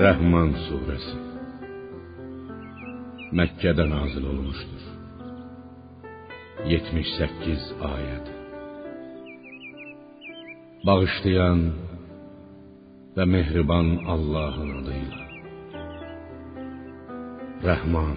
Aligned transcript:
Rəhman 0.00 0.52
surəsi 0.64 1.18
Məkkədə 3.36 3.84
nazil 3.90 4.28
olmuşdur. 4.30 4.84
78 6.70 7.66
ayət. 7.88 8.30
Bağışlayan 10.88 11.60
və 13.18 13.26
mehriban 13.34 13.90
Allahın 14.14 14.70
adıyla. 14.78 15.20
Rəhman 17.68 18.16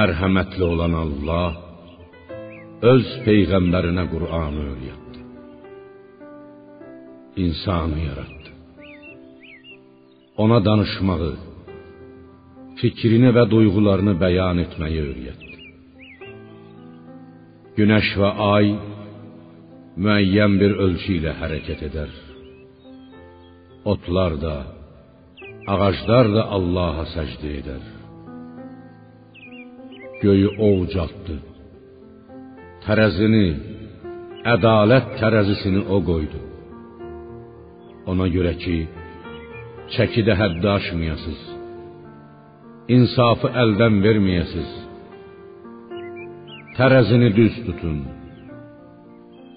Mərhəmətli 0.00 0.66
olan 0.72 0.98
Allah 1.04 1.48
öz 2.96 3.14
peyğəmbərinə 3.28 4.08
Qur'anı 4.16 4.68
öyrətdi. 4.74 5.24
İnsanı 7.46 7.98
yarattı 8.08 8.39
ona 10.42 10.58
danışmağı, 10.64 11.32
fikrini 12.80 13.30
və 13.36 13.44
duyğularını 13.52 14.14
bəyan 14.22 14.62
etməyi 14.64 15.00
öyrətdi. 15.08 15.48
Günəş 17.76 18.08
və 18.20 18.30
ay 18.54 18.66
müəyyən 20.04 20.56
bir 20.60 20.72
ölçü 20.84 21.16
ilə 21.18 21.32
hərəkət 21.40 21.80
edər. 21.88 22.12
Otlar 23.92 24.36
da, 24.44 24.56
ağaclar 25.72 26.30
da 26.36 26.42
Allaha 26.56 27.04
səcdə 27.14 27.50
edər. 27.60 27.82
Göyü 30.22 30.50
o 30.66 30.70
ucaltdı. 30.84 31.36
Tərəzini, 32.84 33.46
ədalət 34.54 35.14
tərəzisini 35.20 35.84
o 35.94 36.00
qoydu. 36.10 36.40
Ona 38.10 38.26
görə 38.34 38.52
ki, 38.62 38.76
çəkidə 39.94 40.34
həddi 40.40 40.68
aşmayasız. 40.76 41.40
İnsafı 42.96 43.48
əldən 43.62 43.96
verməyəsiz. 44.04 44.70
Tərəzini 46.76 47.30
düz 47.38 47.56
tutun. 47.66 47.98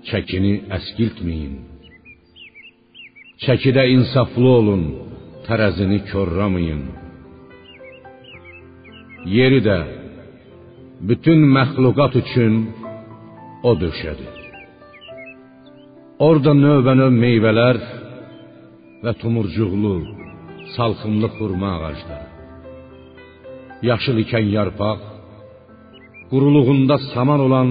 Çəkini 0.09 0.54
əskiltməyin. 0.78 1.56
Çəkidə 3.44 3.84
insaflı 3.95 4.50
olun, 4.59 4.84
tərəzini 5.48 6.00
korlamayın. 6.11 6.84
Yeri 9.38 9.61
də 9.67 9.78
bütün 11.09 11.45
məxluqat 11.56 12.17
üçün 12.23 12.54
o 13.70 13.72
döşədi. 13.84 14.28
Orada 16.28 16.52
növbə-növ 16.64 17.14
meyvələr 17.23 17.80
və 19.04 19.11
tumurcuqlu, 19.22 19.95
salxımlı 20.75 21.27
xurma 21.38 21.71
ağacları. 21.77 22.29
Yaşıl 23.89 24.17
ikən 24.23 24.45
yarpaq, 24.57 24.99
quruluğunda 26.30 26.97
saman 27.13 27.41
olan 27.47 27.69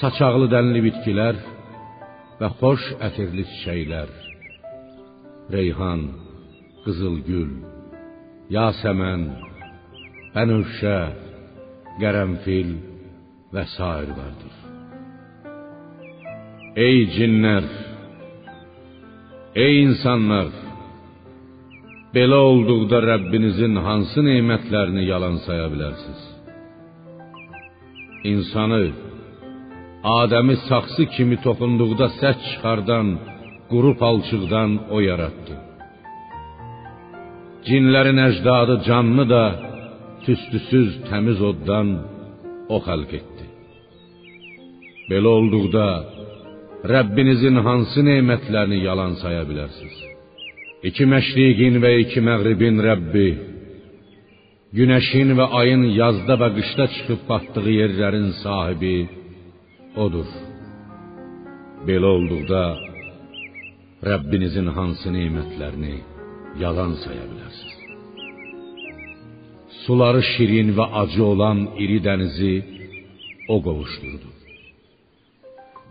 saçaqlı 0.00 0.46
dənli 0.54 0.80
bitkilər 0.86 1.36
və 2.40 2.48
xoş 2.60 2.82
ətirli 3.08 3.44
çiçəklər. 3.50 4.10
Reyhan, 5.54 6.02
qızılgül, 6.84 7.50
yasəmən, 8.56 9.22
bənövşə, 10.34 10.98
qərənfil 12.00 12.70
və 13.54 13.64
sair 13.76 14.10
vardır. 14.18 14.54
Ey 16.86 16.98
cinlər, 17.16 17.66
ey 19.64 19.74
insanlar, 19.86 20.61
Belə 22.16 22.38
olduqda 22.50 22.98
Rəbbinizin 23.10 23.74
hansı 23.86 24.20
nemətlərini 24.26 25.04
yalan 25.12 25.36
saya 25.46 25.66
bilərsiniz? 25.72 26.22
İnsanı 28.32 28.82
Adəmi 30.20 30.56
saxsı 30.68 31.04
kimi 31.14 31.36
toxunduqda 31.46 32.06
səs 32.20 32.38
çıxardan 32.48 33.06
quru 33.70 33.92
palçıqdan 34.02 34.70
o 34.94 34.98
yaratdı. 35.08 35.54
Cinlərin 37.68 38.18
əcdadı 38.28 38.74
canlı 38.88 39.24
da 39.34 39.44
tüstüsüz 40.24 40.88
təmiz 41.08 41.38
oddan 41.50 41.88
o 42.74 42.76
xəlq 42.86 43.10
etdi. 43.20 43.44
Belə 45.10 45.28
olduqda 45.38 45.86
Rəbbinizin 46.94 47.56
hansı 47.66 48.00
nemətlərini 48.10 48.78
yalan 48.88 49.12
saya 49.22 49.42
bilərsiniz? 49.50 50.11
İki 50.88 51.04
məşriqin 51.06 51.76
və 51.82 51.90
iki 52.02 52.20
məğribin 52.26 52.80
Rəbbi, 52.82 53.28
günəşin 54.78 55.30
və 55.38 55.46
ayın 55.60 55.84
yazda 56.00 56.34
və 56.40 56.48
qışda 56.56 56.86
çıxıb 56.94 57.20
batdığı 57.28 57.74
yerlərin 57.80 58.28
sahibi 58.42 58.96
odur. 60.04 60.28
Belə 61.86 62.08
olduqda 62.16 62.64
Rəbbinizin 64.10 64.68
hansı 64.76 65.14
nemətlərini 65.18 65.96
yalan 66.64 66.98
saya 67.04 67.24
bilərsiniz? 67.30 67.78
Suları 69.82 70.22
şirin 70.32 70.74
və 70.78 70.86
acı 71.02 71.22
olan 71.32 71.58
iri 71.82 71.98
dənizi 72.06 72.54
o 73.54 73.56
qovuşdurdu. 73.66 74.30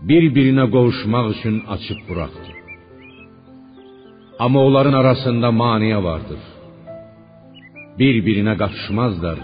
Bir-birinə 0.09 0.65
qovuşmaq 0.75 1.25
üçün 1.35 1.55
açıb 1.75 1.99
buraxdı. 2.09 2.60
Ama 4.45 4.59
onların 4.59 4.93
arasında 4.93 5.51
maniye 5.51 6.03
vardır. 6.03 6.41
Birbirine 7.99 8.57
kaçışmazlar. 8.61 9.39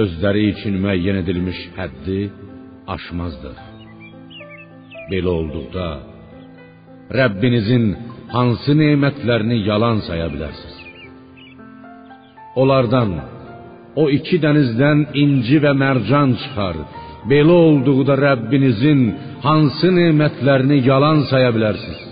Özleri 0.00 0.42
için 0.52 0.74
müəyyən 0.84 1.16
edilmiş 1.22 1.58
həddi 1.78 2.18
aşmazdır. 2.94 3.56
Belə 5.10 5.30
olduqda 5.38 5.86
Rəbbinizin 7.18 7.84
hansı 8.34 8.72
nemətlərini 8.82 9.58
yalan 9.70 9.98
saya 10.08 10.26
bilərsiniz? 10.34 10.76
Onlardan 12.60 13.10
o 14.02 14.04
iki 14.18 14.36
dənizdən 14.44 14.98
inci 15.22 15.62
və 15.64 15.72
mərcan 15.84 16.34
çıxar. 16.42 16.76
Belə 17.30 17.54
olduqda 17.68 18.14
Rəbbinizin 18.26 19.00
hansı 19.46 19.88
nemətlərini 20.00 20.78
yalan 20.90 21.18
saya 21.30 21.50
bilərsiniz? 21.56 22.07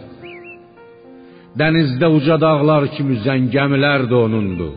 Dənizdə 1.61 2.09
uca 2.19 2.37
dağlar 2.41 2.85
kimi 2.95 3.17
üzən 3.17 3.47
gəmilər 3.55 4.05
də 4.11 4.17
onundur. 4.27 4.75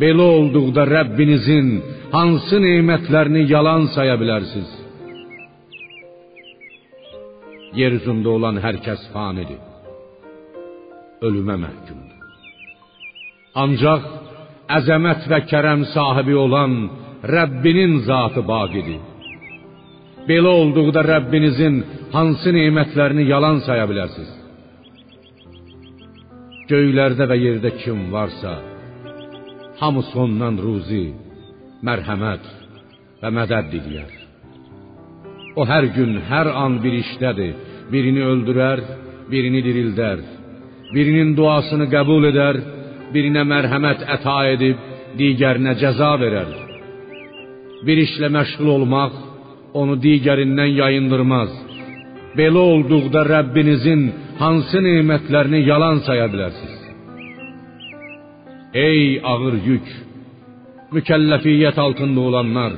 Belə 0.00 0.24
olduqda 0.38 0.82
Rəbbinizin 0.96 1.68
hansı 2.16 2.58
nemətlərini 2.64 3.44
yalan 3.52 3.86
saya 3.94 4.16
bilərsiniz? 4.20 4.72
Yer 7.80 7.94
üzündə 7.98 8.28
olan 8.36 8.58
hər 8.64 8.80
kəs 8.86 9.02
fanidir. 9.14 9.62
Ölümə 11.26 11.56
məhkumdur. 11.64 12.16
Ancaq 13.62 14.08
əzəmət 14.78 15.28
və 15.30 15.38
kərəm 15.50 15.84
sahibi 15.94 16.34
olan 16.44 16.74
Rəbbinin 17.36 18.00
zatı 18.08 18.42
baqidir. 18.52 18.98
Belə 20.28 20.50
olduqda 20.62 21.06
Rəbbinizin 21.12 21.76
hansı 22.16 22.50
nemətlərini 22.58 23.28
yalan 23.32 23.62
saya 23.68 23.86
bilərsiniz? 23.90 24.35
Göylərdə 26.66 27.28
və 27.30 27.36
yerdə 27.38 27.70
kim 27.78 28.08
varsa, 28.10 28.56
hamısı 29.78 30.16
ondan 30.18 30.56
ruzi, 30.58 31.04
mərhəmət 31.86 32.48
və 33.20 33.30
mədəd 33.36 33.68
diləyər. 33.70 34.16
O 35.54 35.62
hər 35.70 35.86
gün, 35.94 36.16
hər 36.26 36.50
an 36.64 36.80
bir 36.82 36.96
işdədir. 37.04 37.54
Birini 37.92 38.24
öldürər, 38.32 38.82
birini 39.30 39.62
dirildər. 39.62 40.24
Birinin 40.90 41.36
duasını 41.38 41.86
qəbul 41.94 42.26
edər, 42.32 42.58
birinə 43.14 43.46
mərhəmət 43.46 44.02
əta 44.16 44.36
edib, 44.56 44.82
digərinə 45.20 45.78
cəza 45.78 46.12
verər. 46.18 46.50
Bir 47.86 48.02
işlə 48.08 48.32
məşğul 48.34 48.74
olmaq 48.74 49.14
onu 49.78 50.00
digərindən 50.02 50.74
yayındırmaz. 50.80 51.52
Belə 52.36 52.70
olduqda 52.74 53.22
Rəbbinizin 53.34 54.08
hansı 54.40 54.80
nemətlərini 54.88 55.60
yalan 55.70 56.02
saya 56.06 56.26
bilərsiniz? 56.32 56.82
Ey 58.86 59.00
ağır 59.32 59.56
yük, 59.68 59.86
mükəlləfiyyət 60.94 61.78
altında 61.84 62.20
olanlar, 62.28 62.74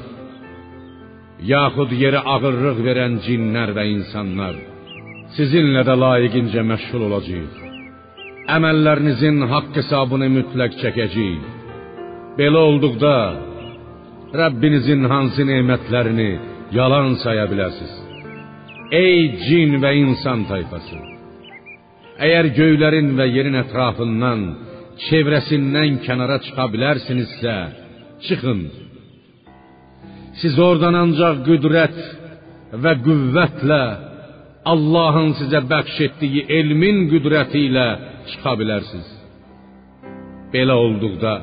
yaxud 1.52 1.94
yerə 2.02 2.20
ağırlıq 2.34 2.78
verən 2.88 3.18
cinlər 3.26 3.74
və 3.78 3.84
insanlar, 3.96 4.54
sizinlə 5.36 5.82
də 5.88 5.98
layiqincə 6.04 6.62
məşğul 6.70 7.08
olacağıq. 7.08 7.58
Əməllərinizin 8.56 9.42
haqq 9.52 9.74
hesabını 9.80 10.30
mütləq 10.38 10.78
çəkəcəyik. 10.82 11.44
Belə 12.38 12.60
olduqda 12.70 13.16
Rəbbinizin 14.40 15.02
hansı 15.10 15.44
nemətlərini 15.50 16.30
yalan 16.78 17.14
saya 17.24 17.44
bilərsiniz? 17.50 17.94
Ey 19.04 19.20
cin 19.44 19.78
və 19.82 19.94
insan 20.04 20.46
tayfası! 20.50 21.17
Eğer 22.18 22.44
göğlerin 22.44 23.18
ve 23.18 23.26
yerin 23.36 23.56
etrafından 23.62 24.40
çevrəsindən 25.06 26.00
kənara 26.06 26.38
çıxa 26.44 26.64
bilərsinizsə, 26.72 27.56
çıxın. 28.26 28.60
Siz 30.40 30.54
oradan 30.68 30.94
ancaq 31.04 31.36
qüdrət 31.48 31.98
və 32.82 32.92
qüvvətlə 33.06 33.82
Allahın 34.72 35.30
sizə 35.40 35.60
bəxş 35.72 35.98
elmin 36.58 36.98
qüdrəti 37.12 37.60
ilə 37.68 37.86
çıxa 38.30 38.52
bilərsiniz. 38.60 39.08
Belə 40.52 40.74
olduqda 40.84 41.34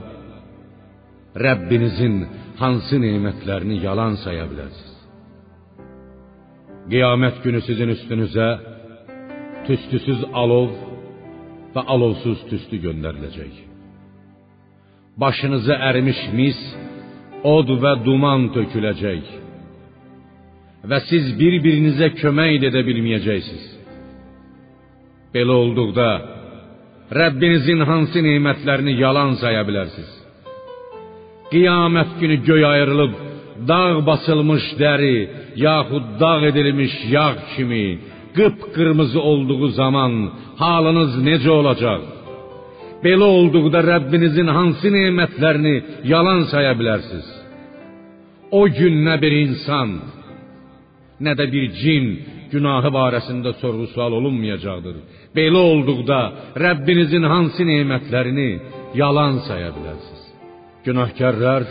Rəbbinizin 1.45 2.15
hansı 2.61 2.97
nemətlərini 3.05 3.77
yalan 3.87 4.13
saya 4.25 4.45
bilərsiniz? 4.51 4.93
Günü 7.43 7.61
sizin 7.67 7.89
üstünüzə 7.95 8.49
tüstüsüz 9.67 10.25
alov 10.33 10.69
və 11.75 11.83
alovsuz 11.93 12.43
tüstü 12.49 12.79
göndəriləcək. 12.85 13.55
Başınıza 15.19 15.75
ərimiş 15.89 16.21
mis, 16.35 16.59
od 17.43 17.69
və 17.83 17.93
duman 18.05 18.49
töküləcək. 18.55 19.25
Və 20.89 20.99
siz 21.09 21.31
bir-birinizə 21.39 22.11
kömək 22.19 22.67
edə 22.69 22.81
bilməyəcəksiniz. 22.87 23.67
Belə 25.33 25.55
olduqda 25.63 26.09
Rəbbinizin 27.19 27.83
hansı 27.85 28.21
nemətlərini 28.25 28.95
yalan 28.97 29.35
saya 29.41 29.61
bilərsiniz? 29.67 30.11
Qiyamət 31.51 32.15
günü 32.21 32.37
göy 32.47 32.63
ayrılıb 32.65 33.13
dağ 33.69 34.05
basılmış 34.07 34.65
dəri, 34.81 35.17
yaxud 35.67 36.05
dağ 36.21 36.39
edilmiş 36.49 36.93
yağ 37.15 37.31
kimi 37.53 37.85
qıpqırmızı 38.37 39.21
olduğu 39.31 39.67
zaman 39.81 40.13
halınız 40.63 41.13
necə 41.27 41.51
olacaq? 41.59 42.01
Belə 43.05 43.27
olduqda 43.37 43.79
Rəbbinizin 43.91 44.49
hansı 44.57 44.89
nemətlərini 44.97 45.75
yalan 46.13 46.41
saya 46.51 46.73
bilərsiniz? 46.79 47.27
O 48.59 48.61
gün 48.77 48.95
nə 49.07 49.15
bir 49.23 49.33
insan, 49.45 49.89
nə 51.25 51.33
də 51.39 51.45
bir 51.53 51.65
cin 51.81 52.05
günahı 52.53 52.89
barəsində 52.99 53.51
sorğu-sual 53.61 54.11
olunmayacaqdır. 54.19 54.95
Belə 55.37 55.61
olduqda 55.71 56.19
Rəbbinizin 56.65 57.25
hansı 57.33 57.63
nemətlərini 57.73 58.51
yalan 59.01 59.41
saya 59.47 59.69
bilərsiniz? 59.77 60.23
Günahkarlar 60.85 61.63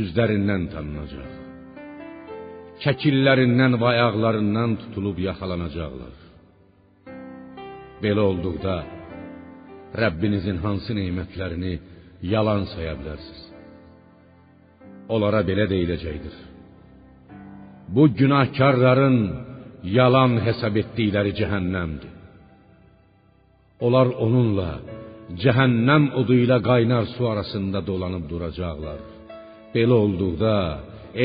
üzlərindən 0.00 0.62
tanınacaq. 0.72 1.41
Çəkillərindən 2.82 3.76
və 3.80 3.88
ayaqlarından 3.94 4.74
tutulub 4.80 5.18
yaxalanacaqlar. 5.28 6.14
Belə 8.02 8.22
olduqda 8.30 8.76
Rəbbinizin 10.02 10.58
hansı 10.64 10.96
nemətlərini 10.98 11.74
yalan 12.32 12.64
saya 12.72 12.96
bilərsiniz? 12.98 13.42
Onlara 15.14 15.42
belə 15.50 15.68
deyiləcəkdir. 15.74 16.34
Bu 17.94 18.08
günahkarların 18.18 19.18
yalan 19.98 20.38
hesab 20.46 20.74
etdikləri 20.82 21.32
cəhənnəmdir. 21.40 22.12
Onlar 23.86 24.08
onunla 24.26 24.70
cəhənnəm 25.42 26.04
odu 26.20 26.34
ilə 26.44 26.58
qaynar 26.70 27.04
su 27.14 27.22
arasında 27.32 27.80
dolanıb 27.90 28.24
duracaqlar. 28.32 29.00
Belə 29.74 29.94
olduqda 30.04 30.56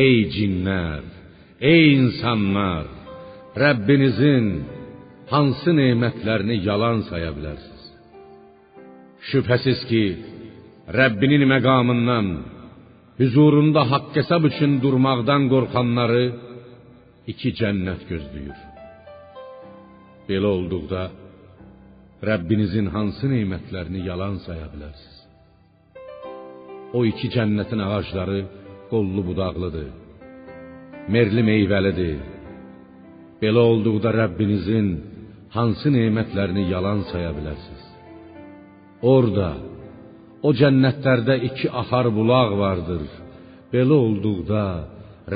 ey 0.04 0.18
cinlər, 0.36 1.04
ey 1.62 1.94
insanlar, 1.98 2.86
Rəbbinizin 3.57 4.48
hansı 5.31 5.74
nemətlərini 5.74 6.59
yalan 6.69 7.01
saya 7.09 7.31
bilərsiniz? 7.38 7.83
Şübhəsiz 9.30 9.80
ki, 9.89 10.04
Rəbbinin 11.00 11.44
məqamından, 11.54 12.27
huzurunda 13.19 13.81
haqq 13.92 14.13
hesab 14.19 14.44
üçün 14.50 14.77
durmaqdan 14.83 15.50
qorxanları 15.54 16.25
iki 17.31 17.50
cənnət 17.59 18.06
gözləyir. 18.12 18.59
Belə 20.30 20.48
olduqda 20.57 21.04
Rəbbinizin 22.30 22.88
hansı 22.95 23.25
nemətlərini 23.33 24.06
yalan 24.09 24.38
saya 24.45 24.69
bilərsiniz? 24.74 25.18
O 26.98 27.00
iki 27.12 27.27
cənnətin 27.36 27.81
ağacları 27.88 28.39
qollu 28.92 29.21
budaqlıdır. 29.30 30.06
Merli 31.13 31.44
meyvəlidir. 31.51 32.19
Belə 33.42 33.62
olduqda 33.71 34.12
Rəbbinizin 34.21 34.88
hansı 35.56 35.92
nemətlərini 35.94 36.65
yalan 36.74 37.06
saya 37.12 37.31
bilərsiniz? 37.38 37.86
Orda 39.15 39.51
o 40.48 40.51
cənnətlərdə 40.59 41.38
iki 41.50 41.71
axar 41.81 42.09
bulaq 42.18 42.51
vardır. 42.63 43.07
Belə 43.71 43.95
olduqda 44.07 44.65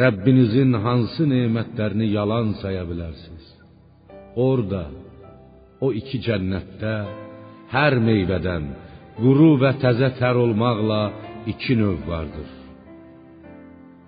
Rəbbinizin 0.02 0.76
hansı 0.86 1.28
nemətlərini 1.34 2.12
yalan 2.18 2.56
saya 2.62 2.84
bilərsiniz? 2.92 3.46
Orda 4.50 4.86
o 5.86 5.92
iki 6.02 6.20
cənnətdə 6.28 6.96
hər 7.76 8.00
meyvədən 8.08 8.72
quru 9.22 9.54
və 9.62 9.78
təzə 9.84 10.12
tər 10.20 10.36
olmaqla 10.46 11.04
iki 11.54 11.80
növ 11.80 12.04
vardır. 12.12 12.61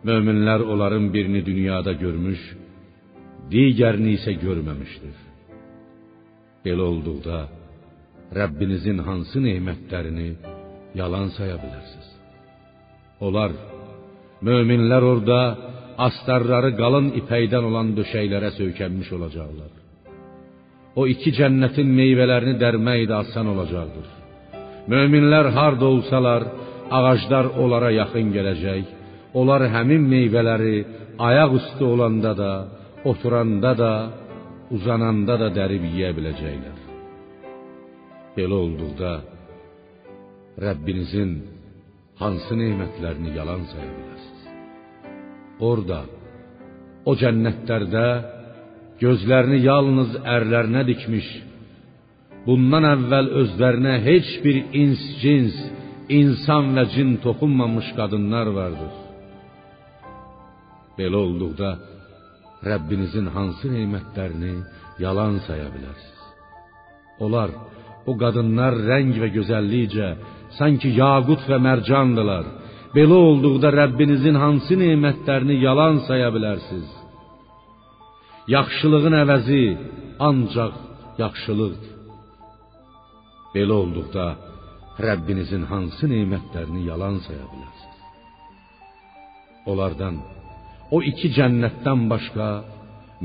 Möminlər 0.04 0.60
onların 0.72 1.06
birini 1.14 1.42
dünyada 1.50 1.94
görmüş, 2.04 2.40
digərini 3.52 4.18
isə 4.18 4.34
görməmişdir. 4.46 5.18
Belə 6.66 6.84
olduqda 6.92 7.38
Rəbbinizin 8.38 9.00
hansı 9.08 9.40
nemətlərini 9.46 10.30
yalan 11.00 11.30
saya 11.38 11.56
bilərsiniz? 11.64 12.10
Onlar 13.26 13.52
möminlər 14.48 15.04
orada 15.12 15.40
astarları 16.08 16.72
qalın 16.82 17.08
ipəkdən 17.22 17.64
olan 17.70 17.94
döşəklərə 18.00 18.50
söykənmiş 18.60 19.12
olacaqlar. 19.18 19.72
O 21.00 21.08
iki 21.14 21.32
cənnətin 21.40 21.88
meyvələrini 22.00 22.58
dərmək 22.64 23.06
də 23.12 23.16
asan 23.24 23.48
olacaqdır. 23.54 24.10
Möminlər 24.92 25.48
harda 25.58 25.86
olsalar, 25.94 26.44
ağaclar 26.98 27.46
onlara 27.64 27.92
yaxın 28.02 28.36
gələcək. 28.36 28.86
Onlar 29.40 29.66
həmin 29.76 30.04
meyvələri 30.14 30.78
ayaq 31.28 31.52
üstü 31.60 31.84
olanda 31.94 32.32
da, 32.38 32.52
oturanda 33.12 33.72
da, 33.84 33.94
uzananda 34.76 35.36
da 35.42 35.50
dərib 35.58 35.84
yeyə 35.94 36.12
biləcəklər. 36.18 36.78
Belə 38.38 38.56
olduqda 38.66 39.12
Rəbbinizin 40.66 41.32
hansı 42.22 42.56
nemətlərini 42.62 43.34
yalan 43.38 43.64
saya 43.72 43.90
bilərsiniz? 43.98 44.44
Orda, 45.70 46.02
o 47.10 47.12
cənnətlərdə 47.22 48.08
gözlərini 49.02 49.60
yalnız 49.66 50.18
ərlərinə 50.36 50.84
dikmiş, 50.92 51.30
bundan 52.46 52.86
əvvəl 52.94 53.32
özlərinə 53.42 53.96
heç 54.08 54.30
bir 54.46 54.60
ins 54.84 55.04
cins, 55.24 55.58
insan 56.20 56.74
və 56.78 56.86
cin 56.94 57.18
toxunmamış 57.26 57.94
qadınlar 57.98 58.54
vardır. 58.60 59.03
Belə 60.98 61.18
olduqda 61.26 61.70
Rəbbinizin 62.70 63.28
hansı 63.36 63.68
nemətlərini 63.76 64.56
yalan 65.04 65.40
saya 65.48 65.68
bilərsiniz? 65.76 66.22
Onlar 67.24 67.50
o 68.10 68.14
qadınlar 68.22 68.78
rəng 68.90 69.14
və 69.22 69.30
gözəllikcə 69.38 70.10
sanki 70.58 70.94
yaqut 71.02 71.48
və 71.50 71.58
mərcandılar. 71.68 72.46
Belə 72.96 73.18
olduqda 73.30 73.72
Rəbbinizin 73.82 74.38
hansı 74.44 74.78
nemətlərini 74.84 75.58
yalan 75.66 76.04
saya 76.08 76.30
bilərsiniz? 76.36 76.92
Yaxşılığın 78.56 79.16
əvəzi 79.24 79.64
ancaq 80.30 80.74
yaxşılıqdır. 81.24 81.92
Belə 83.56 83.74
olduqda 83.82 84.28
Rəbbinizin 85.08 85.64
hansı 85.72 86.06
nemətlərini 86.14 86.86
yalan 86.92 87.18
saya 87.26 87.46
bilərsiniz? 87.52 88.00
Onlardan 89.72 90.16
o 90.96 91.02
iki 91.12 91.30
cənnətdən 91.38 92.08
başqa 92.12 92.48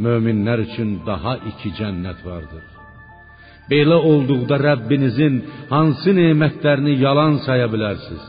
möminlər 0.04 0.64
üçün 0.66 0.90
daha 1.06 1.34
iki 1.50 1.72
cənnət 1.78 2.20
vardır. 2.30 2.64
Belə 3.70 3.98
olduqda 4.10 4.56
Rəbbinizin 4.68 5.34
hansı 5.74 6.14
nemətlərini 6.20 6.94
yalan 7.04 7.34
saya 7.46 7.66
bilərsiniz? 7.74 8.24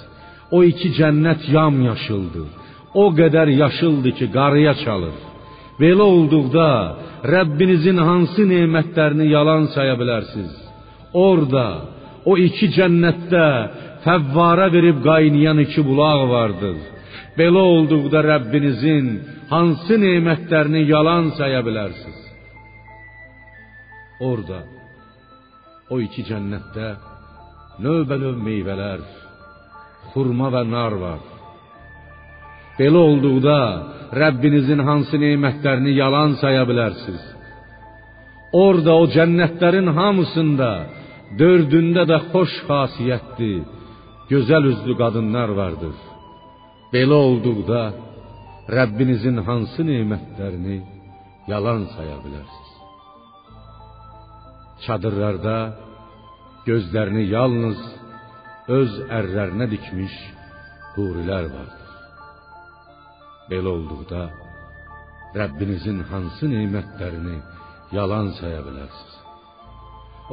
O 0.55 0.63
iki 0.71 0.89
cənnət 0.99 1.47
yamyaşıldır. 1.55 2.47
O 3.03 3.05
qədər 3.19 3.47
yaşıldır 3.63 4.13
ki, 4.19 4.27
qarıya 4.37 4.73
çalır. 4.83 5.17
Belə 5.81 6.05
olduqda 6.15 6.69
Rəbbinizin 7.33 7.99
hansı 8.09 8.43
nemətlərini 8.53 9.29
yalan 9.35 9.69
saya 9.75 9.95
bilərsiniz? 10.01 10.55
Orda 11.27 11.67
o 12.29 12.35
iki 12.47 12.67
cənnətdə 12.77 13.45
fəvvara 14.03 14.67
verib 14.75 14.97
qaynayan 15.09 15.59
iki 15.65 15.81
bulaq 15.89 16.21
vardır. 16.35 16.77
Belə 17.37 17.61
olduqda 17.75 18.23
Rəbbinizin 18.31 19.07
hansı 19.51 19.95
nemətlərini 20.01 20.81
yalan 20.89 21.31
saya 21.37 21.61
bilərsiniz? 21.67 22.19
Orda 24.29 24.59
o 25.93 25.99
iki 26.05 26.25
cənnətdə 26.29 26.89
növbə-növ 27.83 28.37
meyvələr, 28.47 29.03
xurma 30.11 30.49
və 30.55 30.63
nar 30.73 30.95
var. 31.03 31.21
Belə 32.79 32.99
olduqda 33.11 33.59
Rəbbinizin 34.21 34.81
hansı 34.87 35.19
nemətlərini 35.21 35.95
yalan 36.01 36.35
saya 36.41 36.65
bilərsiniz? 36.69 37.25
Orada 38.65 38.95
o 38.97 39.05
cənnətlərin 39.15 39.91
hamısında 39.97 40.71
dördündə 41.39 42.07
də 42.09 42.17
xoş 42.31 42.55
xasiyyətli, 42.67 43.55
gözəl 44.31 44.71
üzlü 44.73 44.93
qadınlar 45.01 45.49
vardır. 45.61 46.08
Belə 46.93 47.17
olduqda 47.27 47.81
Rəbbinizin 48.77 49.37
hansı 49.47 49.83
nemətlərini 49.85 50.77
yalan 51.51 51.83
saya 51.93 52.15
bilərsiniz? 52.23 52.71
Çadırlarda 54.85 55.57
gözlərini 56.65 57.27
yalnız 57.35 57.79
öz 58.79 58.97
ərlərinə 59.19 59.69
dikmiş 59.75 60.15
hurilər 60.95 61.51
vardır. 61.53 61.93
Belə 63.51 63.69
olduqda 63.77 64.25
Rəbbinizin 65.37 66.01
hansı 66.09 66.49
nemətlərini 66.55 67.37
yalan 67.99 68.33
saya 68.41 68.65
bilərsiniz? 68.65 69.15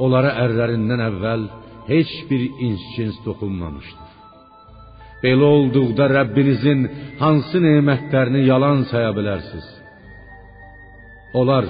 Onlara 0.01 0.33
ərlərindən 0.47 1.05
əvvəl 1.11 1.49
heç 1.93 2.17
bir 2.29 2.49
ins-cins 2.69 3.21
toxunmamışdır. 3.29 4.16
Belə 5.27 5.47
olduqda 5.57 6.05
Rəbbinizin 6.17 6.81
hansı 7.19 7.59
nemətlərini 7.67 8.45
yalan 8.51 8.85
saya 8.91 9.09
bilərsiniz? 9.17 9.67
Onlar 11.39 11.65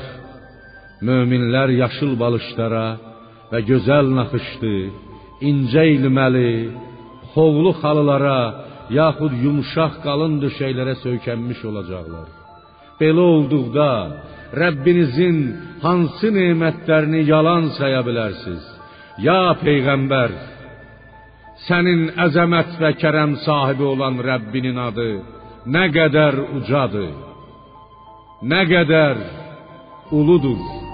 möminlər 1.08 1.74
yaşıl 1.84 2.12
balışlara 2.24 2.88
və 3.52 3.60
gözəl 3.70 4.12
naxışlı, 4.20 4.76
incə 5.50 5.86
ilməli, 5.96 6.52
xovlu 7.34 7.72
xalılara, 7.82 8.42
yaxud 9.00 9.34
yumşaq 9.46 9.94
qalın 10.06 10.38
döşəklərə 10.44 10.96
söykənmiş 11.06 11.64
olacaqlar. 11.70 12.28
Belə 13.00 13.24
olduqda 13.36 13.90
Rəbbinizin 14.62 15.40
hansı 15.86 16.30
nemətlərini 16.40 17.26
yalan 17.34 17.72
saya 17.80 18.04
bilərsiniz? 18.08 18.66
Ya 19.28 19.42
peyğəmbər, 19.66 20.32
sənin 21.66 22.04
əzəmət 22.28 22.78
və 22.82 22.94
kərəm 23.02 23.38
sahibi 23.46 23.86
olan 23.94 24.22
Rəbbinin 24.24 24.78
adı 24.88 25.10
nə 25.68 25.88
qədər 25.92 26.38
ucadır, 26.60 27.14
nə 28.52 28.62
qədər 28.70 29.24
uludur. 30.16 30.87